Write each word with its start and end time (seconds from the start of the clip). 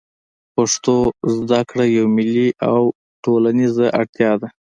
پښتو 0.55 0.95
زده 1.37 1.59
کړه 1.69 1.85
یوه 1.97 2.11
ملي 2.17 2.49
او 2.71 2.79
ټولنیزه 3.23 3.85
اړتیا 3.99 4.31
ده 4.41 4.47